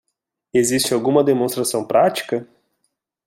[0.51, 2.47] Existe alguma demonstração prática?